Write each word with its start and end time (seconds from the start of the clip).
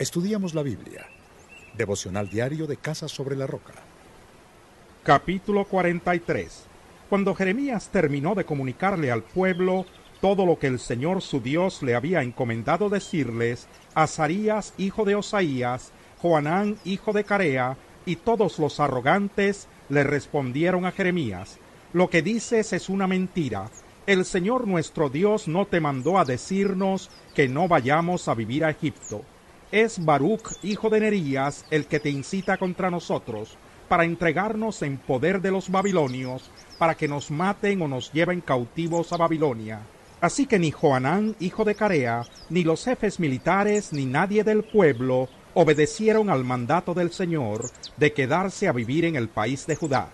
Estudiamos 0.00 0.54
la 0.54 0.62
Biblia. 0.62 1.06
Devocional 1.76 2.30
diario 2.30 2.66
de 2.66 2.78
Casa 2.78 3.06
sobre 3.06 3.36
la 3.36 3.46
Roca. 3.46 3.74
Capítulo 5.02 5.66
43. 5.66 6.64
Cuando 7.10 7.34
Jeremías 7.34 7.90
terminó 7.90 8.34
de 8.34 8.46
comunicarle 8.46 9.10
al 9.10 9.22
pueblo 9.22 9.84
todo 10.22 10.46
lo 10.46 10.58
que 10.58 10.68
el 10.68 10.78
Señor 10.78 11.20
su 11.20 11.42
Dios 11.42 11.82
le 11.82 11.94
había 11.94 12.22
encomendado 12.22 12.88
decirles, 12.88 13.68
Azarías, 13.92 14.72
hijo 14.78 15.04
de 15.04 15.16
Osaías, 15.16 15.92
Joanán, 16.22 16.78
hijo 16.86 17.12
de 17.12 17.24
Carea, 17.24 17.76
y 18.06 18.16
todos 18.16 18.58
los 18.58 18.80
arrogantes 18.80 19.68
le 19.90 20.02
respondieron 20.02 20.86
a 20.86 20.92
Jeremías, 20.92 21.58
Lo 21.92 22.08
que 22.08 22.22
dices 22.22 22.72
es 22.72 22.88
una 22.88 23.06
mentira. 23.06 23.68
El 24.06 24.24
Señor 24.24 24.66
nuestro 24.66 25.10
Dios 25.10 25.46
no 25.46 25.66
te 25.66 25.78
mandó 25.78 26.18
a 26.18 26.24
decirnos 26.24 27.10
que 27.34 27.48
no 27.48 27.68
vayamos 27.68 28.28
a 28.28 28.34
vivir 28.34 28.64
a 28.64 28.70
Egipto. 28.70 29.26
Es 29.72 30.04
Baruch, 30.04 30.56
hijo 30.64 30.90
de 30.90 30.98
Nerías, 30.98 31.64
el 31.70 31.86
que 31.86 32.00
te 32.00 32.10
incita 32.10 32.56
contra 32.56 32.90
nosotros, 32.90 33.56
para 33.88 34.04
entregarnos 34.04 34.82
en 34.82 34.98
poder 34.98 35.40
de 35.40 35.52
los 35.52 35.70
babilonios, 35.70 36.50
para 36.76 36.96
que 36.96 37.06
nos 37.06 37.30
maten 37.30 37.80
o 37.82 37.86
nos 37.86 38.12
lleven 38.12 38.40
cautivos 38.40 39.12
a 39.12 39.16
Babilonia. 39.16 39.82
Así 40.20 40.46
que 40.46 40.58
ni 40.58 40.72
Joanán, 40.72 41.36
hijo 41.38 41.64
de 41.64 41.76
Carea, 41.76 42.24
ni 42.48 42.64
los 42.64 42.84
jefes 42.84 43.20
militares, 43.20 43.92
ni 43.92 44.06
nadie 44.06 44.42
del 44.42 44.64
pueblo 44.64 45.28
obedecieron 45.54 46.30
al 46.30 46.42
mandato 46.42 46.92
del 46.92 47.12
Señor 47.12 47.70
de 47.96 48.12
quedarse 48.12 48.66
a 48.66 48.72
vivir 48.72 49.04
en 49.04 49.14
el 49.14 49.28
país 49.28 49.68
de 49.68 49.76
Judá. 49.76 50.08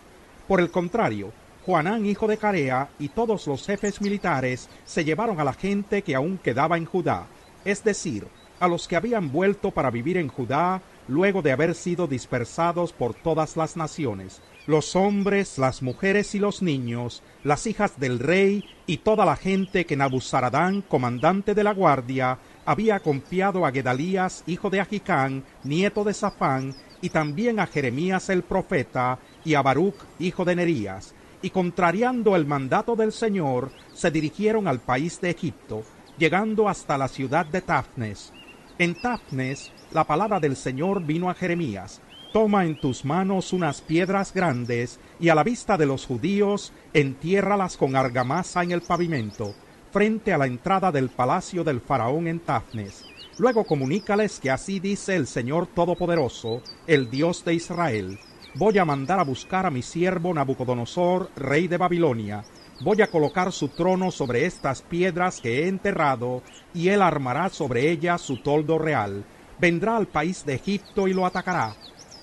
Por 0.47 0.61
el 0.61 0.71
contrario, 0.71 1.33
Joanán, 1.65 2.05
hijo 2.05 2.29
de 2.29 2.37
Carea, 2.37 2.91
y 2.99 3.09
todos 3.09 3.47
los 3.47 3.65
jefes 3.65 4.02
militares 4.02 4.69
se 4.85 5.02
llevaron 5.02 5.41
a 5.41 5.45
la 5.45 5.55
gente 5.55 6.02
que 6.02 6.15
aún 6.15 6.37
quedaba 6.37 6.77
en 6.77 6.85
Judá, 6.85 7.27
es 7.65 7.83
decir, 7.83 8.29
a 8.60 8.69
los 8.69 8.88
que 8.88 8.96
habían 8.96 9.33
vuelto 9.33 9.70
para 9.70 9.91
vivir 9.91 10.16
en 10.16 10.28
Judá 10.28 10.83
luego 11.09 11.42
de 11.42 11.52
haber 11.52 11.74
sido 11.74 12.06
dispersados 12.06 12.92
por 12.92 13.15
todas 13.15 13.56
las 13.56 13.76
naciones, 13.76 14.43
los 14.66 14.96
hombres, 14.96 15.59
las 15.59 15.82
mujeres 15.82 16.35
y 16.35 16.38
los 16.38 16.63
niños, 16.63 17.23
las 17.45 17.66
hijas 17.66 17.98
del 18.01 18.18
rey 18.18 18.65
y 18.87 18.98
toda 18.98 19.24
la 19.24 19.37
gente 19.37 19.87
que 19.87 19.96
Nabuzaradán, 19.96 20.82
comandante 20.82 21.54
de 21.54 21.65
la 21.65 21.73
guardia, 21.73 22.38
había 22.65 22.98
confiado 23.01 23.65
a 23.65 23.71
Gedalías, 23.71 24.43
hijo 24.46 24.70
de 24.70 24.80
Agicán, 24.80 25.45
nieto 25.63 26.02
de 26.02 26.15
Safán, 26.15 26.74
y 27.01 27.10
también 27.10 27.60
a 27.60 27.66
Jeremías 27.66 28.29
el 28.29 28.43
profeta, 28.43 29.18
y 29.45 29.54
a 29.54 29.63
Baruch, 29.63 29.95
hijo 30.18 30.45
de 30.45 30.57
Nerías, 30.57 31.15
y 31.43 31.51
contrariando 31.51 32.35
el 32.35 32.46
mandato 32.46 32.96
del 32.96 33.13
Señor, 33.13 33.70
se 33.93 34.10
dirigieron 34.10 34.66
al 34.66 34.80
país 34.80 35.20
de 35.20 35.30
Egipto, 35.30 35.85
llegando 36.18 36.68
hasta 36.68 36.98
la 36.98 37.07
ciudad 37.07 37.46
de 37.46 37.60
Tafnes. 37.60 38.32
En 38.79 38.95
Tafnes, 38.95 39.73
la 39.91 40.05
palabra 40.05 40.38
del 40.38 40.55
Señor 40.55 41.02
vino 41.02 41.30
a 41.30 41.35
Jeremías, 41.35 42.02
Toma 42.35 42.66
en 42.66 42.79
tus 42.79 43.07
manos 43.07 43.55
unas 43.55 43.80
piedras 43.80 44.35
grandes 44.35 45.01
y 45.19 45.30
a 45.30 45.35
la 45.35 45.43
vista 45.43 45.79
de 45.79 45.87
los 45.87 46.05
judíos 46.05 46.74
entiérralas 46.93 47.79
con 47.79 47.97
argamasa 47.97 48.63
en 48.63 48.73
el 48.73 48.82
pavimento, 48.82 49.54
frente 49.91 50.35
a 50.35 50.38
la 50.38 50.47
entrada 50.47 50.93
del 50.93 51.09
palacio 51.09 51.65
del 51.65 51.80
faraón 51.80 52.27
en 52.27 52.41
Tafnes. 52.41 53.07
Luego 53.38 53.65
comunícales 53.65 54.38
que 54.38 54.51
así 54.51 54.79
dice 54.79 55.16
el 55.16 55.27
Señor 55.27 55.69
Todopoderoso, 55.69 56.60
el 56.87 57.09
Dios 57.09 57.47
de 57.47 57.54
Israel. 57.54 58.19
Voy 58.57 58.77
a 58.77 58.85
mandar 58.85 59.21
a 59.21 59.24
buscar 59.24 59.65
a 59.65 59.71
mi 59.71 59.80
siervo 59.80 60.35
Nabucodonosor, 60.35 61.30
rey 61.37 61.69
de 61.69 61.79
Babilonia. 61.79 62.45
Voy 62.80 63.02
a 63.02 63.07
colocar 63.07 63.52
su 63.52 63.69
trono 63.69 64.10
sobre 64.10 64.47
estas 64.47 64.82
piedras 64.82 65.41
que 65.41 65.60
he 65.60 65.69
enterrado, 65.69 66.43
y 66.75 66.88
él 66.88 67.03
armará 67.03 67.49
sobre 67.49 67.91
ellas 67.91 68.21
su 68.21 68.38
toldo 68.38 68.78
real. 68.78 69.25
Vendrá 69.59 69.97
al 69.97 70.06
país 70.06 70.44
de 70.44 70.55
Egipto 70.55 71.09
y 71.09 71.15
lo 71.15 71.25
atacará 71.25 71.75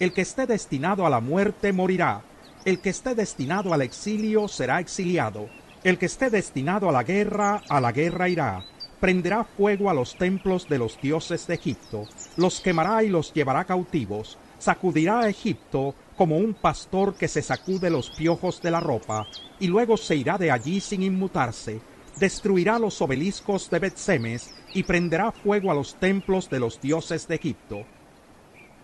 el 0.03 0.11
que 0.11 0.21
esté 0.21 0.45
destinado 0.45 1.05
a 1.05 1.09
la 1.09 1.21
muerte 1.21 1.71
morirá. 1.71 2.23
El 2.65 2.79
que 2.79 2.89
esté 2.89 3.15
destinado 3.15 3.73
al 3.73 3.81
exilio 3.81 4.49
será 4.49 4.79
exiliado. 4.79 5.47
El 5.83 5.97
que 5.97 6.07
esté 6.07 6.29
destinado 6.29 6.89
a 6.89 6.91
la 6.91 7.03
guerra, 7.03 7.61
a 7.69 7.79
la 7.79 7.93
guerra 7.93 8.27
irá. 8.27 8.65
Prenderá 8.99 9.43
fuego 9.43 9.89
a 9.89 9.93
los 9.93 10.17
templos 10.17 10.67
de 10.67 10.77
los 10.77 10.99
dioses 10.99 11.47
de 11.47 11.55
Egipto. 11.55 12.03
Los 12.35 12.59
quemará 12.59 13.03
y 13.03 13.09
los 13.09 13.33
llevará 13.33 13.63
cautivos. 13.65 14.37
Sacudirá 14.63 15.19
a 15.19 15.27
Egipto 15.27 15.93
como 16.15 16.37
un 16.37 16.53
pastor 16.53 17.15
que 17.15 17.27
se 17.27 17.41
sacude 17.41 17.89
los 17.89 18.09
piojos 18.11 18.61
de 18.61 18.71
la 18.71 18.79
ropa, 18.79 19.27
y 19.59 19.67
luego 19.67 19.97
se 19.97 20.15
irá 20.15 20.37
de 20.37 20.51
allí 20.51 20.79
sin 20.79 21.03
inmutarse. 21.03 21.81
Destruirá 22.17 22.79
los 22.79 23.01
obeliscos 23.01 23.69
de 23.69 23.79
Betsemes 23.79 24.53
y 24.73 24.83
prenderá 24.83 25.33
fuego 25.33 25.69
a 25.69 25.73
los 25.73 25.95
templos 25.95 26.49
de 26.49 26.61
los 26.61 26.79
dioses 26.79 27.27
de 27.27 27.35
Egipto 27.35 27.83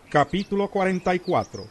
Capítulo 0.10 0.70
44 0.70 1.64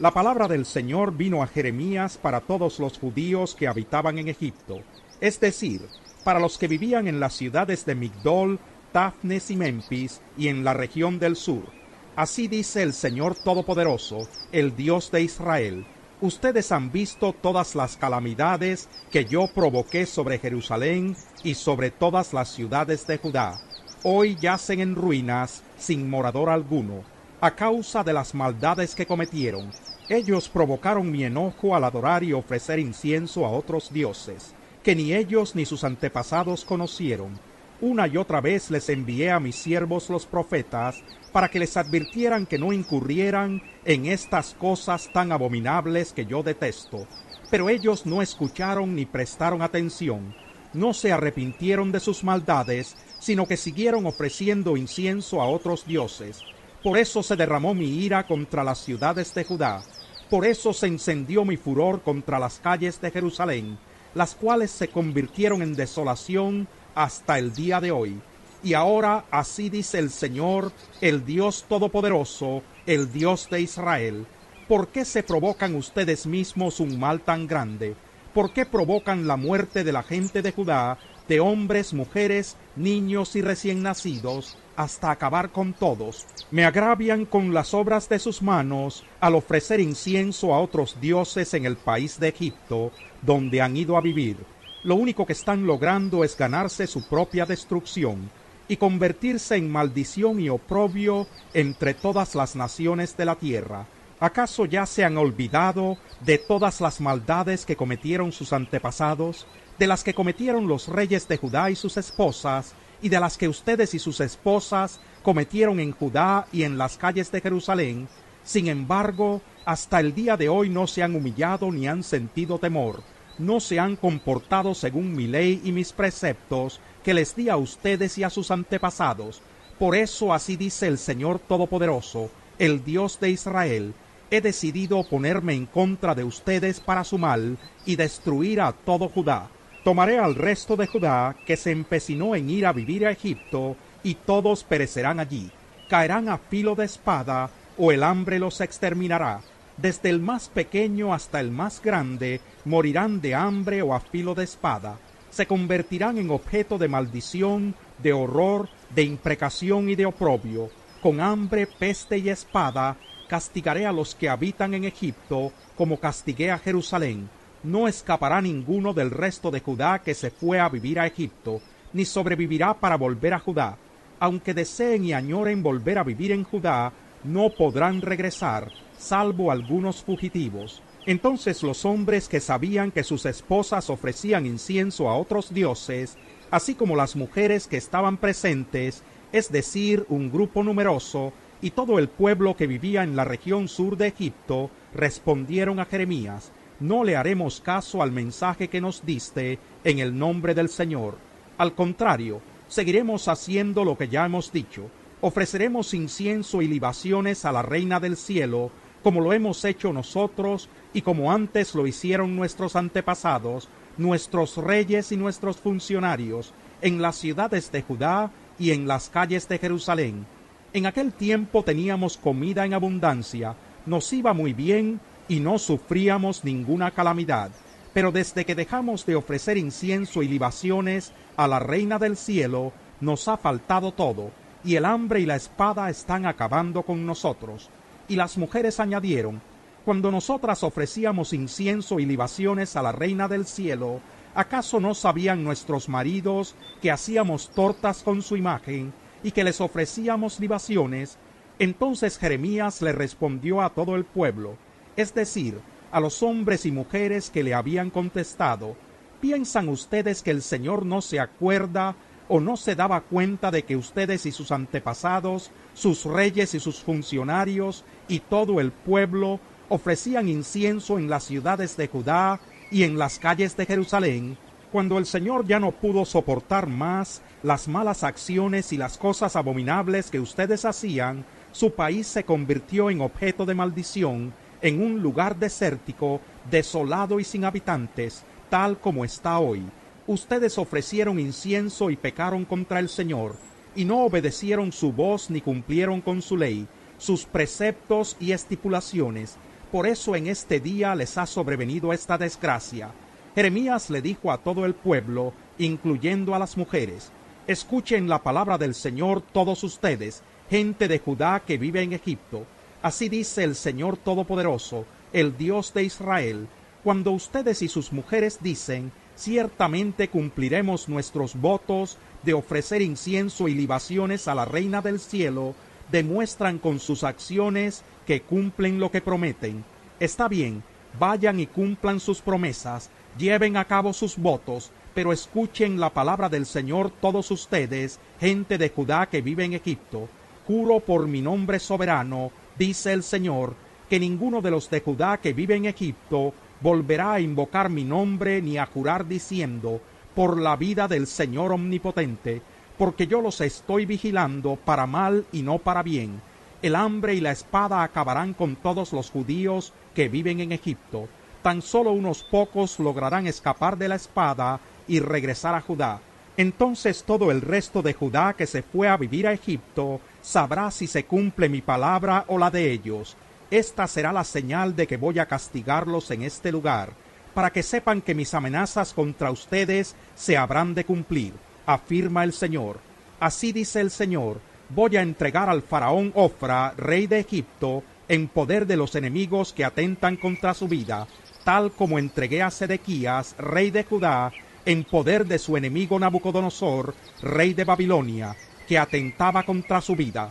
La 0.00 0.10
palabra 0.10 0.46
del 0.46 0.66
Señor 0.66 1.16
vino 1.16 1.42
a 1.42 1.46
Jeremías 1.46 2.18
para 2.18 2.40
todos 2.42 2.78
los 2.78 2.98
judíos 2.98 3.54
que 3.54 3.66
habitaban 3.66 4.18
en 4.18 4.28
Egipto, 4.28 4.80
es 5.22 5.40
decir, 5.40 5.80
para 6.22 6.38
los 6.38 6.58
que 6.58 6.68
vivían 6.68 7.08
en 7.08 7.18
las 7.18 7.32
ciudades 7.32 7.86
de 7.86 7.94
Migdol, 7.94 8.58
Tafnes 8.92 9.50
y 9.50 9.56
Memphis 9.56 10.20
y 10.36 10.48
en 10.48 10.64
la 10.64 10.74
región 10.74 11.18
del 11.18 11.36
sur. 11.36 11.83
Así 12.16 12.46
dice 12.46 12.84
el 12.84 12.92
Señor 12.92 13.34
Todopoderoso, 13.34 14.28
el 14.52 14.76
Dios 14.76 15.10
de 15.10 15.22
Israel. 15.22 15.84
Ustedes 16.20 16.70
han 16.70 16.92
visto 16.92 17.32
todas 17.32 17.74
las 17.74 17.96
calamidades 17.96 18.88
que 19.10 19.24
yo 19.24 19.48
provoqué 19.48 20.06
sobre 20.06 20.38
Jerusalén 20.38 21.16
y 21.42 21.54
sobre 21.54 21.90
todas 21.90 22.32
las 22.32 22.50
ciudades 22.50 23.04
de 23.08 23.18
Judá. 23.18 23.60
Hoy 24.04 24.36
yacen 24.40 24.78
en 24.78 24.94
ruinas 24.94 25.64
sin 25.76 26.08
morador 26.08 26.50
alguno 26.50 27.02
a 27.40 27.50
causa 27.56 28.04
de 28.04 28.12
las 28.12 28.32
maldades 28.32 28.94
que 28.94 29.06
cometieron. 29.06 29.72
Ellos 30.08 30.48
provocaron 30.48 31.10
mi 31.10 31.24
enojo 31.24 31.74
al 31.74 31.82
adorar 31.82 32.22
y 32.22 32.32
ofrecer 32.32 32.78
incienso 32.78 33.44
a 33.44 33.50
otros 33.50 33.92
dioses, 33.92 34.54
que 34.84 34.94
ni 34.94 35.12
ellos 35.12 35.56
ni 35.56 35.66
sus 35.66 35.82
antepasados 35.82 36.64
conocieron. 36.64 37.38
Una 37.86 38.06
y 38.06 38.16
otra 38.16 38.40
vez 38.40 38.70
les 38.70 38.88
envié 38.88 39.30
a 39.30 39.38
mis 39.38 39.56
siervos 39.56 40.08
los 40.08 40.24
profetas, 40.24 41.02
para 41.32 41.50
que 41.50 41.58
les 41.58 41.76
advirtieran 41.76 42.46
que 42.46 42.58
no 42.58 42.72
incurrieran 42.72 43.60
en 43.84 44.06
estas 44.06 44.54
cosas 44.54 45.10
tan 45.12 45.32
abominables 45.32 46.14
que 46.14 46.24
yo 46.24 46.42
detesto. 46.42 47.06
Pero 47.50 47.68
ellos 47.68 48.06
no 48.06 48.22
escucharon 48.22 48.94
ni 48.96 49.04
prestaron 49.04 49.60
atención, 49.60 50.34
no 50.72 50.94
se 50.94 51.12
arrepintieron 51.12 51.92
de 51.92 52.00
sus 52.00 52.24
maldades, 52.24 52.96
sino 53.18 53.46
que 53.46 53.58
siguieron 53.58 54.06
ofreciendo 54.06 54.78
incienso 54.78 55.42
a 55.42 55.46
otros 55.46 55.84
dioses, 55.84 56.40
por 56.82 56.96
eso 56.96 57.22
se 57.22 57.36
derramó 57.36 57.74
mi 57.74 58.02
ira 58.02 58.26
contra 58.26 58.64
las 58.64 58.78
ciudades 58.78 59.34
de 59.34 59.44
Judá. 59.44 59.82
Por 60.30 60.46
eso 60.46 60.72
se 60.72 60.86
encendió 60.86 61.44
mi 61.44 61.58
furor 61.58 62.00
contra 62.00 62.38
las 62.38 62.60
calles 62.60 62.98
de 63.02 63.10
Jerusalén, 63.10 63.76
las 64.14 64.34
cuales 64.34 64.70
se 64.70 64.88
convirtieron 64.88 65.60
en 65.60 65.74
desolación 65.74 66.66
hasta 66.94 67.38
el 67.38 67.52
día 67.54 67.80
de 67.80 67.90
hoy. 67.90 68.20
Y 68.62 68.74
ahora 68.74 69.24
así 69.30 69.68
dice 69.68 69.98
el 69.98 70.10
Señor, 70.10 70.72
el 71.00 71.24
Dios 71.24 71.66
Todopoderoso, 71.68 72.62
el 72.86 73.12
Dios 73.12 73.48
de 73.50 73.60
Israel. 73.60 74.26
¿Por 74.68 74.88
qué 74.88 75.04
se 75.04 75.22
provocan 75.22 75.74
ustedes 75.74 76.26
mismos 76.26 76.80
un 76.80 76.98
mal 76.98 77.20
tan 77.20 77.46
grande? 77.46 77.94
¿Por 78.32 78.52
qué 78.52 78.64
provocan 78.64 79.26
la 79.26 79.36
muerte 79.36 79.84
de 79.84 79.92
la 79.92 80.02
gente 80.02 80.40
de 80.40 80.52
Judá, 80.52 80.98
de 81.28 81.40
hombres, 81.40 81.94
mujeres, 81.94 82.56
niños 82.76 83.36
y 83.36 83.42
recién 83.42 83.82
nacidos, 83.82 84.58
hasta 84.76 85.10
acabar 85.10 85.50
con 85.50 85.72
todos. 85.72 86.26
Me 86.50 86.64
agravian 86.64 87.24
con 87.24 87.54
las 87.54 87.74
obras 87.74 88.08
de 88.08 88.18
sus 88.18 88.42
manos 88.42 89.04
al 89.20 89.34
ofrecer 89.34 89.80
incienso 89.80 90.54
a 90.54 90.60
otros 90.60 91.00
dioses 91.00 91.54
en 91.54 91.64
el 91.64 91.76
país 91.76 92.18
de 92.20 92.28
Egipto, 92.28 92.92
donde 93.22 93.62
han 93.62 93.76
ido 93.76 93.96
a 93.96 94.00
vivir. 94.00 94.36
Lo 94.84 94.96
único 94.96 95.24
que 95.24 95.32
están 95.32 95.66
logrando 95.66 96.24
es 96.24 96.36
ganarse 96.36 96.86
su 96.86 97.08
propia 97.08 97.46
destrucción 97.46 98.30
y 98.68 98.76
convertirse 98.76 99.56
en 99.56 99.72
maldición 99.72 100.40
y 100.40 100.50
oprobio 100.50 101.26
entre 101.54 101.94
todas 101.94 102.34
las 102.34 102.54
naciones 102.54 103.16
de 103.16 103.24
la 103.24 103.36
tierra. 103.36 103.86
¿Acaso 104.20 104.66
ya 104.66 104.84
se 104.84 105.02
han 105.02 105.16
olvidado 105.16 105.96
de 106.20 106.36
todas 106.36 106.82
las 106.82 107.00
maldades 107.00 107.64
que 107.64 107.76
cometieron 107.76 108.30
sus 108.30 108.52
antepasados, 108.52 109.46
de 109.78 109.86
las 109.86 110.04
que 110.04 110.12
cometieron 110.12 110.68
los 110.68 110.88
reyes 110.88 111.26
de 111.28 111.38
Judá 111.38 111.70
y 111.70 111.76
sus 111.76 111.96
esposas, 111.96 112.74
y 113.00 113.08
de 113.08 113.20
las 113.20 113.38
que 113.38 113.48
ustedes 113.48 113.94
y 113.94 113.98
sus 113.98 114.20
esposas 114.20 115.00
cometieron 115.22 115.80
en 115.80 115.92
Judá 115.92 116.46
y 116.52 116.64
en 116.64 116.76
las 116.76 116.98
calles 116.98 117.32
de 117.32 117.40
Jerusalén, 117.40 118.06
sin 118.44 118.68
embargo, 118.68 119.40
hasta 119.64 119.98
el 120.00 120.14
día 120.14 120.36
de 120.36 120.50
hoy 120.50 120.68
no 120.68 120.86
se 120.86 121.02
han 121.02 121.14
humillado 121.14 121.72
ni 121.72 121.88
han 121.88 122.02
sentido 122.02 122.58
temor, 122.58 123.02
no 123.38 123.60
se 123.60 123.78
han 123.78 123.96
comportado 123.96 124.74
según 124.74 125.14
mi 125.14 125.26
ley 125.26 125.60
y 125.64 125.72
mis 125.72 125.92
preceptos 125.92 126.80
que 127.02 127.14
les 127.14 127.34
di 127.36 127.48
a 127.48 127.56
ustedes 127.56 128.18
y 128.18 128.24
a 128.24 128.30
sus 128.30 128.50
antepasados. 128.50 129.42
Por 129.78 129.96
eso 129.96 130.32
así 130.32 130.56
dice 130.56 130.86
el 130.86 130.98
Señor 130.98 131.38
Todopoderoso, 131.38 132.30
el 132.58 132.84
Dios 132.84 133.18
de 133.20 133.30
Israel, 133.30 133.94
he 134.30 134.40
decidido 134.40 135.04
ponerme 135.04 135.54
en 135.54 135.66
contra 135.66 136.14
de 136.14 136.24
ustedes 136.24 136.80
para 136.80 137.04
su 137.04 137.18
mal 137.18 137.58
y 137.84 137.96
destruir 137.96 138.60
a 138.60 138.72
todo 138.72 139.08
Judá 139.08 139.48
Tomaré 139.84 140.18
al 140.18 140.34
resto 140.34 140.76
de 140.76 140.86
Judá 140.86 141.36
que 141.44 141.58
se 141.58 141.70
empecinó 141.70 142.34
en 142.34 142.48
ir 142.48 142.64
a 142.64 142.72
vivir 142.72 143.06
a 143.06 143.10
Egipto, 143.10 143.76
y 144.02 144.14
todos 144.14 144.64
perecerán 144.64 145.20
allí. 145.20 145.50
caerán 145.90 146.30
a 146.30 146.38
filo 146.38 146.74
de 146.74 146.86
espada, 146.86 147.50
o 147.76 147.92
el 147.92 148.02
hambre 148.02 148.38
los 148.38 148.62
exterminará. 148.62 149.42
Desde 149.76 150.08
el 150.08 150.20
más 150.20 150.48
pequeño 150.48 151.12
hasta 151.12 151.40
el 151.40 151.50
más 151.50 151.82
grande 151.82 152.40
morirán 152.64 153.20
de 153.20 153.34
hambre 153.34 153.82
o 153.82 153.92
a 153.92 154.00
filo 154.00 154.34
de 154.34 154.44
espada. 154.44 154.98
Se 155.30 155.46
convertirán 155.46 156.18
en 156.18 156.30
objeto 156.30 156.78
de 156.78 156.86
maldición, 156.86 157.74
de 158.00 158.12
horror, 158.12 158.68
de 158.94 159.02
imprecación 159.02 159.88
y 159.88 159.96
de 159.96 160.06
oprobio. 160.06 160.70
Con 161.02 161.20
hambre, 161.20 161.66
peste 161.66 162.18
y 162.18 162.28
espada 162.28 162.96
castigaré 163.28 163.84
a 163.84 163.92
los 163.92 164.14
que 164.14 164.28
habitan 164.28 164.74
en 164.74 164.84
Egipto, 164.84 165.50
como 165.76 165.98
castigué 165.98 166.52
a 166.52 166.58
Jerusalén. 166.58 167.28
No 167.64 167.88
escapará 167.88 168.40
ninguno 168.40 168.94
del 168.94 169.10
resto 169.10 169.50
de 169.50 169.60
Judá 169.60 170.00
que 170.00 170.14
se 170.14 170.30
fue 170.30 170.60
a 170.60 170.68
vivir 170.68 171.00
a 171.00 171.06
Egipto, 171.06 171.60
ni 171.92 172.04
sobrevivirá 172.04 172.74
para 172.74 172.96
volver 172.96 173.34
a 173.34 173.40
Judá. 173.40 173.76
Aunque 174.20 174.54
deseen 174.54 175.04
y 175.04 175.12
añoren 175.14 175.64
volver 175.64 175.98
a 175.98 176.04
vivir 176.04 176.30
en 176.30 176.44
Judá, 176.44 176.92
no 177.24 177.50
podrán 177.50 178.02
regresar, 178.02 178.70
salvo 178.98 179.50
algunos 179.50 180.02
fugitivos. 180.02 180.82
Entonces 181.06 181.62
los 181.62 181.84
hombres 181.84 182.28
que 182.28 182.40
sabían 182.40 182.90
que 182.90 183.04
sus 183.04 183.26
esposas 183.26 183.90
ofrecían 183.90 184.46
incienso 184.46 185.08
a 185.08 185.16
otros 185.16 185.52
dioses, 185.52 186.16
así 186.50 186.74
como 186.74 186.96
las 186.96 187.14
mujeres 187.14 187.66
que 187.66 187.76
estaban 187.76 188.16
presentes, 188.16 189.02
es 189.32 189.52
decir, 189.52 190.06
un 190.08 190.30
grupo 190.30 190.62
numeroso, 190.62 191.32
y 191.60 191.70
todo 191.70 191.98
el 191.98 192.08
pueblo 192.08 192.56
que 192.56 192.66
vivía 192.66 193.02
en 193.02 193.16
la 193.16 193.24
región 193.24 193.68
sur 193.68 193.96
de 193.96 194.08
Egipto, 194.08 194.70
respondieron 194.94 195.80
a 195.80 195.86
Jeremías, 195.86 196.52
no 196.80 197.04
le 197.04 197.16
haremos 197.16 197.60
caso 197.60 198.02
al 198.02 198.12
mensaje 198.12 198.68
que 198.68 198.80
nos 198.80 199.04
diste 199.04 199.58
en 199.84 199.98
el 199.98 200.18
nombre 200.18 200.54
del 200.54 200.68
Señor. 200.68 201.16
Al 201.56 201.74
contrario, 201.74 202.40
seguiremos 202.68 203.28
haciendo 203.28 203.84
lo 203.84 203.96
que 203.96 204.08
ya 204.08 204.26
hemos 204.26 204.52
dicho, 204.52 204.90
ofreceremos 205.20 205.94
incienso 205.94 206.60
y 206.60 206.68
libaciones 206.68 207.44
a 207.44 207.52
la 207.52 207.62
Reina 207.62 208.00
del 208.00 208.16
Cielo, 208.16 208.70
como 209.04 209.20
lo 209.20 209.34
hemos 209.34 209.62
hecho 209.66 209.92
nosotros 209.92 210.70
y 210.94 211.02
como 211.02 211.30
antes 211.30 211.74
lo 211.74 211.86
hicieron 211.86 212.34
nuestros 212.34 212.74
antepasados, 212.74 213.68
nuestros 213.98 214.56
reyes 214.56 215.12
y 215.12 215.18
nuestros 215.18 215.58
funcionarios, 215.58 216.54
en 216.80 217.02
las 217.02 217.16
ciudades 217.16 217.70
de 217.70 217.82
Judá 217.82 218.30
y 218.58 218.70
en 218.70 218.88
las 218.88 219.10
calles 219.10 219.46
de 219.46 219.58
Jerusalén. 219.58 220.26
En 220.72 220.86
aquel 220.86 221.12
tiempo 221.12 221.62
teníamos 221.62 222.16
comida 222.16 222.64
en 222.64 222.72
abundancia, 222.72 223.54
nos 223.84 224.10
iba 224.14 224.32
muy 224.32 224.54
bien 224.54 225.00
y 225.28 225.38
no 225.38 225.58
sufríamos 225.58 226.42
ninguna 226.42 226.90
calamidad. 226.90 227.50
Pero 227.92 228.10
desde 228.10 228.46
que 228.46 228.54
dejamos 228.54 229.04
de 229.04 229.16
ofrecer 229.16 229.58
incienso 229.58 230.22
y 230.22 230.28
libaciones 230.28 231.12
a 231.36 231.46
la 231.46 231.60
Reina 231.60 231.98
del 231.98 232.16
Cielo, 232.16 232.72
nos 233.00 233.28
ha 233.28 233.36
faltado 233.36 233.92
todo, 233.92 234.30
y 234.64 234.76
el 234.76 234.86
hambre 234.86 235.20
y 235.20 235.26
la 235.26 235.36
espada 235.36 235.90
están 235.90 236.24
acabando 236.24 236.82
con 236.82 237.04
nosotros. 237.04 237.70
Y 238.08 238.16
las 238.16 238.36
mujeres 238.36 238.80
añadieron, 238.80 239.40
cuando 239.84 240.10
nosotras 240.10 240.62
ofrecíamos 240.62 241.32
incienso 241.32 242.00
y 242.00 242.06
libaciones 242.06 242.76
a 242.76 242.82
la 242.82 242.92
Reina 242.92 243.28
del 243.28 243.46
Cielo, 243.46 244.00
¿acaso 244.34 244.80
no 244.80 244.94
sabían 244.94 245.44
nuestros 245.44 245.88
maridos 245.88 246.54
que 246.82 246.90
hacíamos 246.90 247.50
tortas 247.50 248.02
con 248.02 248.22
su 248.22 248.36
imagen 248.36 248.92
y 249.22 249.30
que 249.30 249.44
les 249.44 249.60
ofrecíamos 249.60 250.40
libaciones? 250.40 251.18
Entonces 251.58 252.18
Jeremías 252.18 252.82
le 252.82 252.92
respondió 252.92 253.62
a 253.62 253.70
todo 253.70 253.94
el 253.94 254.04
pueblo, 254.04 254.56
es 254.96 255.14
decir, 255.14 255.60
a 255.92 256.00
los 256.00 256.22
hombres 256.22 256.66
y 256.66 256.72
mujeres 256.72 257.30
que 257.30 257.44
le 257.44 257.54
habían 257.54 257.90
contestado, 257.90 258.76
¿piensan 259.20 259.68
ustedes 259.68 260.22
que 260.22 260.30
el 260.30 260.42
Señor 260.42 260.84
no 260.84 261.00
se 261.00 261.20
acuerda 261.20 261.94
o 262.28 262.40
no 262.40 262.56
se 262.56 262.74
daba 262.74 263.00
cuenta 263.02 263.50
de 263.50 263.64
que 263.64 263.76
ustedes 263.76 264.26
y 264.26 264.32
sus 264.32 264.50
antepasados, 264.50 265.50
sus 265.74 266.04
reyes 266.04 266.54
y 266.54 266.60
sus 266.60 266.82
funcionarios 266.82 267.84
y 268.08 268.20
todo 268.20 268.60
el 268.60 268.72
pueblo 268.72 269.40
ofrecían 269.68 270.28
incienso 270.28 270.98
en 270.98 271.10
las 271.10 271.24
ciudades 271.24 271.76
de 271.76 271.88
Judá 271.88 272.40
y 272.70 272.84
en 272.84 272.98
las 272.98 273.18
calles 273.18 273.56
de 273.56 273.66
Jerusalén, 273.66 274.36
cuando 274.72 274.98
el 274.98 275.06
Señor 275.06 275.46
ya 275.46 275.60
no 275.60 275.72
pudo 275.72 276.04
soportar 276.04 276.66
más 276.66 277.22
las 277.42 277.68
malas 277.68 278.02
acciones 278.02 278.72
y 278.72 278.76
las 278.76 278.98
cosas 278.98 279.36
abominables 279.36 280.10
que 280.10 280.20
ustedes 280.20 280.64
hacían, 280.64 281.24
su 281.52 281.72
país 281.72 282.06
se 282.06 282.24
convirtió 282.24 282.90
en 282.90 283.00
objeto 283.00 283.46
de 283.46 283.54
maldición, 283.54 284.32
en 284.60 284.82
un 284.82 285.00
lugar 285.00 285.36
desértico, 285.36 286.20
desolado 286.50 287.20
y 287.20 287.24
sin 287.24 287.44
habitantes, 287.44 288.24
tal 288.48 288.78
como 288.78 289.04
está 289.04 289.38
hoy 289.38 289.62
ustedes 290.06 290.58
ofrecieron 290.58 291.18
incienso 291.18 291.90
y 291.90 291.96
pecaron 291.96 292.44
contra 292.44 292.78
el 292.78 292.88
Señor, 292.88 293.36
y 293.74 293.84
no 293.84 294.04
obedecieron 294.04 294.72
su 294.72 294.92
voz 294.92 295.30
ni 295.30 295.40
cumplieron 295.40 296.00
con 296.00 296.22
su 296.22 296.36
ley, 296.36 296.66
sus 296.98 297.24
preceptos 297.24 298.16
y 298.20 298.32
estipulaciones. 298.32 299.36
Por 299.72 299.86
eso 299.86 300.14
en 300.14 300.28
este 300.28 300.60
día 300.60 300.94
les 300.94 301.18
ha 301.18 301.26
sobrevenido 301.26 301.92
esta 301.92 302.16
desgracia. 302.18 302.92
Jeremías 303.34 303.90
le 303.90 304.00
dijo 304.00 304.30
a 304.30 304.38
todo 304.38 304.64
el 304.64 304.74
pueblo, 304.74 305.32
incluyendo 305.58 306.34
a 306.34 306.38
las 306.38 306.56
mujeres, 306.56 307.10
Escuchen 307.46 308.08
la 308.08 308.22
palabra 308.22 308.56
del 308.56 308.74
Señor 308.74 309.20
todos 309.20 309.64
ustedes, 309.64 310.22
gente 310.48 310.88
de 310.88 310.98
Judá 310.98 311.42
que 311.46 311.58
vive 311.58 311.82
en 311.82 311.92
Egipto. 311.92 312.46
Así 312.80 313.10
dice 313.10 313.44
el 313.44 313.54
Señor 313.54 313.98
Todopoderoso, 313.98 314.86
el 315.12 315.36
Dios 315.36 315.74
de 315.74 315.84
Israel, 315.84 316.48
cuando 316.82 317.10
ustedes 317.10 317.60
y 317.60 317.68
sus 317.68 317.92
mujeres 317.92 318.38
dicen, 318.40 318.92
ciertamente 319.16 320.08
cumpliremos 320.08 320.88
nuestros 320.88 321.34
votos 321.34 321.98
de 322.22 322.34
ofrecer 322.34 322.82
incienso 322.82 323.48
y 323.48 323.54
libaciones 323.54 324.28
a 324.28 324.34
la 324.34 324.44
Reina 324.44 324.80
del 324.82 324.98
Cielo, 324.98 325.54
demuestran 325.90 326.58
con 326.58 326.80
sus 326.80 327.04
acciones 327.04 327.82
que 328.06 328.22
cumplen 328.22 328.80
lo 328.80 328.90
que 328.90 329.00
prometen. 329.00 329.64
Está 330.00 330.28
bien, 330.28 330.62
vayan 330.98 331.40
y 331.40 331.46
cumplan 331.46 332.00
sus 332.00 332.20
promesas, 332.20 332.90
lleven 333.18 333.56
a 333.56 333.64
cabo 333.64 333.92
sus 333.92 334.16
votos, 334.16 334.70
pero 334.94 335.12
escuchen 335.12 335.80
la 335.80 335.90
palabra 335.90 336.28
del 336.28 336.46
Señor 336.46 336.90
todos 336.90 337.30
ustedes, 337.30 337.98
gente 338.20 338.58
de 338.58 338.70
Judá 338.70 339.06
que 339.06 339.22
vive 339.22 339.44
en 339.44 339.54
Egipto. 339.54 340.08
Juro 340.46 340.80
por 340.80 341.06
mi 341.08 341.20
nombre 341.20 341.58
soberano, 341.58 342.30
dice 342.58 342.92
el 342.92 343.02
Señor, 343.02 343.54
que 343.88 343.98
ninguno 344.00 344.40
de 344.40 344.50
los 344.50 344.70
de 344.70 344.80
Judá 344.80 345.18
que 345.18 345.32
vive 345.32 345.56
en 345.56 345.66
Egipto 345.66 346.32
volverá 346.64 347.12
a 347.12 347.20
invocar 347.20 347.68
mi 347.68 347.84
nombre 347.84 348.40
ni 348.40 348.56
a 348.56 348.64
jurar 348.64 349.06
diciendo, 349.06 349.82
por 350.14 350.40
la 350.40 350.56
vida 350.56 350.88
del 350.88 351.06
Señor 351.06 351.52
Omnipotente, 351.52 352.40
porque 352.78 353.06
yo 353.06 353.20
los 353.20 353.42
estoy 353.42 353.84
vigilando 353.84 354.56
para 354.56 354.86
mal 354.86 355.26
y 355.30 355.42
no 355.42 355.58
para 355.58 355.82
bien. 355.82 356.22
El 356.62 356.74
hambre 356.74 357.14
y 357.14 357.20
la 357.20 357.32
espada 357.32 357.82
acabarán 357.82 358.32
con 358.32 358.56
todos 358.56 358.94
los 358.94 359.10
judíos 359.10 359.74
que 359.94 360.08
viven 360.08 360.40
en 360.40 360.52
Egipto. 360.52 361.06
Tan 361.42 361.60
solo 361.60 361.92
unos 361.92 362.22
pocos 362.22 362.78
lograrán 362.78 363.26
escapar 363.26 363.76
de 363.76 363.88
la 363.88 363.96
espada 363.96 364.58
y 364.88 365.00
regresar 365.00 365.54
a 365.54 365.60
Judá. 365.60 366.00
Entonces 366.38 367.04
todo 367.04 367.30
el 367.30 367.42
resto 367.42 367.82
de 367.82 367.92
Judá 367.92 368.32
que 368.32 368.46
se 368.46 368.62
fue 368.62 368.88
a 368.88 368.96
vivir 368.96 369.26
a 369.26 369.34
Egipto 369.34 370.00
sabrá 370.22 370.70
si 370.70 370.86
se 370.86 371.04
cumple 371.04 371.50
mi 371.50 371.60
palabra 371.60 372.24
o 372.28 372.38
la 372.38 372.50
de 372.50 372.72
ellos, 372.72 373.18
esta 373.50 373.86
será 373.86 374.12
la 374.12 374.24
señal 374.24 374.74
de 374.74 374.86
que 374.86 374.96
voy 374.96 375.18
a 375.18 375.26
castigarlos 375.26 376.10
en 376.10 376.22
este 376.22 376.50
lugar, 376.50 376.90
para 377.34 377.50
que 377.50 377.62
sepan 377.62 378.00
que 378.00 378.14
mis 378.14 378.32
amenazas 378.34 378.92
contra 378.94 379.30
ustedes 379.30 379.94
se 380.14 380.36
habrán 380.36 380.74
de 380.74 380.84
cumplir, 380.84 381.34
afirma 381.66 382.24
el 382.24 382.32
Señor. 382.32 382.78
Así 383.20 383.52
dice 383.52 383.80
el 383.80 383.90
Señor, 383.90 384.40
voy 384.68 384.96
a 384.96 385.02
entregar 385.02 385.48
al 385.48 385.62
faraón 385.62 386.12
Ofra, 386.14 386.74
rey 386.76 387.06
de 387.06 387.20
Egipto, 387.20 387.82
en 388.08 388.28
poder 388.28 388.66
de 388.66 388.76
los 388.76 388.94
enemigos 388.94 389.52
que 389.52 389.64
atentan 389.64 390.16
contra 390.16 390.54
su 390.54 390.68
vida, 390.68 391.06
tal 391.42 391.72
como 391.72 391.98
entregué 391.98 392.42
a 392.42 392.50
Sedequías, 392.50 393.34
rey 393.38 393.70
de 393.70 393.84
Judá, 393.84 394.30
en 394.64 394.84
poder 394.84 395.26
de 395.26 395.38
su 395.38 395.56
enemigo 395.56 395.98
Nabucodonosor, 395.98 396.94
rey 397.22 397.52
de 397.52 397.64
Babilonia, 397.64 398.36
que 398.66 398.78
atentaba 398.78 399.42
contra 399.42 399.80
su 399.80 399.94
vida. 399.94 400.30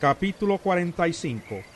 Capítulo 0.00 0.58
45 0.58 1.71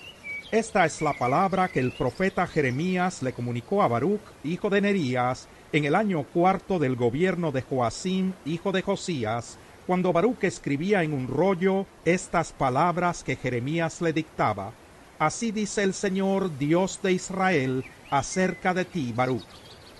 esta 0.59 0.87
es 0.87 1.03
la 1.03 1.13
palabra 1.13 1.69
que 1.69 1.81
el 1.81 1.93
profeta 1.93 2.47
Jeremías 2.47 3.23
le 3.23 3.35
comunicó 3.35 3.83
a 3.83 3.89
Baruch, 3.89 4.23
hijo 4.43 4.71
de 4.71 4.81
Nerías, 4.81 5.49
en 5.71 5.85
el 5.85 5.95
año 5.95 6.23
cuarto 6.23 6.79
del 6.79 6.97
gobierno 6.97 7.53
de 7.53 7.61
Joacim, 7.61 8.33
hijo 8.47 8.73
de 8.73 8.81
Josías, 8.81 9.59
cuando 9.87 10.15
Baruch 10.15 10.45
escribía 10.45 11.03
en 11.03 11.13
un 11.13 11.29
rollo 11.29 11.85
estas 12.07 12.53
palabras 12.53 13.23
que 13.23 13.37
Jeremías 13.37 14.01
le 14.01 14.15
dictaba. 14.15 14.73
Así 15.19 15.53
dice 15.53 15.83
el 15.83 15.93
Señor 15.93 16.57
Dios 16.57 17.01
de 17.03 17.13
Israel 17.13 17.85
acerca 18.11 18.73
de 18.73 18.87
ti, 18.87 19.13
Baruch. 19.15 19.45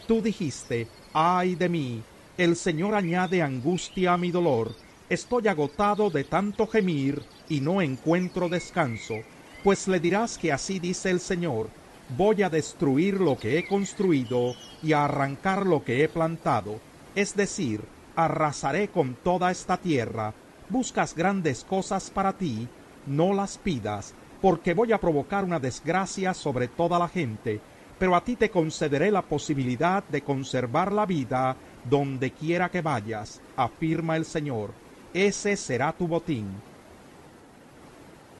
Tú 0.09 0.23
dijiste, 0.23 0.89
ay 1.13 1.55
de 1.55 1.69
mí, 1.69 2.03
el 2.39 2.57
Señor 2.57 2.95
añade 2.95 3.43
angustia 3.43 4.15
a 4.15 4.17
mi 4.17 4.31
dolor, 4.31 4.75
estoy 5.11 5.49
agotado 5.49 6.09
de 6.09 6.25
tanto 6.25 6.67
gemir 6.67 7.23
y 7.47 7.61
no 7.61 7.83
encuentro 7.83 8.49
descanso 8.49 9.17
pues 9.66 9.88
le 9.88 9.99
dirás 9.99 10.38
que 10.38 10.52
así 10.52 10.78
dice 10.78 11.11
el 11.11 11.18
Señor, 11.18 11.70
voy 12.16 12.44
a 12.44 12.49
destruir 12.49 13.20
lo 13.20 13.37
que 13.37 13.58
he 13.58 13.66
construido 13.66 14.54
y 14.80 14.92
a 14.92 15.06
arrancar 15.06 15.66
lo 15.66 15.82
que 15.82 16.04
he 16.04 16.08
plantado, 16.08 16.78
es 17.16 17.35
decir, 17.35 17.82
arrasaré 18.14 18.87
con 18.87 19.16
toda 19.16 19.50
esta 19.50 19.76
tierra, 19.76 20.32
buscas 20.68 21.16
grandes 21.16 21.64
cosas 21.64 22.11
para 22.11 22.35
ti, 22.35 22.68
no 23.06 23.35
las 23.35 23.58
pidas, 23.58 24.14
porque 24.40 24.73
voy 24.73 24.92
a 24.92 25.00
provocar 25.00 25.42
una 25.42 25.58
desgracia 25.58 26.32
sobre 26.32 26.68
toda 26.68 27.00
la 27.00 27.08
gente, 27.08 27.61
pero 27.99 28.14
a 28.14 28.23
ti 28.23 28.37
te 28.37 28.50
concederé 28.50 29.11
la 29.11 29.23
posibilidad 29.23 30.04
de 30.04 30.23
conservar 30.23 30.92
la 30.92 31.06
vida 31.06 31.56
donde 31.90 32.30
quiera 32.30 32.68
que 32.68 32.82
vayas, 32.82 33.40
afirma 33.56 34.16
el 34.16 34.26
Señor. 34.26 34.70
Ese 35.12 35.56
será 35.56 35.92
tu 35.92 36.06
botín 36.06 36.54